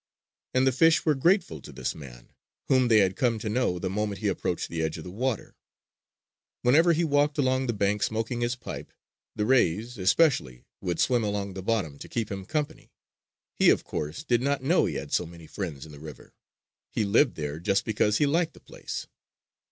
And 0.55 0.65
the 0.65 0.71
fish 0.71 1.05
were 1.05 1.13
grateful 1.13 1.61
to 1.61 1.71
this 1.71 1.93
man, 1.93 2.33
whom 2.69 2.87
they 2.87 2.97
had 3.01 3.15
come 3.15 3.37
to 3.37 3.47
know 3.49 3.77
the 3.77 3.87
moment 3.87 4.17
he 4.19 4.29
approached 4.29 4.67
the 4.67 4.81
edge 4.81 4.97
of 4.97 5.03
the 5.03 5.11
water. 5.11 5.53
Whenever 6.63 6.93
he 6.93 7.03
walked 7.03 7.37
along 7.37 7.67
the 7.67 7.73
bank 7.73 8.01
smoking 8.01 8.41
his 8.41 8.55
pipe, 8.55 8.91
the 9.35 9.45
rays 9.45 9.99
especially 9.99 10.65
would 10.81 10.99
swim 10.99 11.23
along 11.23 11.53
the 11.53 11.61
bottom 11.61 11.99
to 11.99 12.09
keep 12.09 12.31
him 12.31 12.45
company. 12.45 12.89
He, 13.53 13.69
of 13.69 13.83
course, 13.83 14.23
did 14.23 14.41
not 14.41 14.63
know 14.63 14.85
he 14.85 14.95
had 14.95 15.13
so 15.13 15.27
many 15.27 15.45
friends 15.45 15.85
in 15.85 15.91
the 15.91 15.99
river. 15.99 16.33
He 16.89 17.05
lived 17.05 17.35
there 17.35 17.59
just 17.59 17.85
because 17.85 18.17
he 18.17 18.25
liked 18.25 18.55
the 18.55 18.59
place. 18.59 19.05